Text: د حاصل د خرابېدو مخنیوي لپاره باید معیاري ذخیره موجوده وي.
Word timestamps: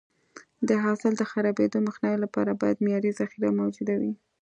د 0.67 0.69
حاصل 0.83 1.13
د 1.17 1.23
خرابېدو 1.31 1.77
مخنیوي 1.87 2.19
لپاره 2.25 2.59
باید 2.61 2.83
معیاري 2.85 3.11
ذخیره 3.19 3.49
موجوده 3.61 3.95
وي. 4.01 4.13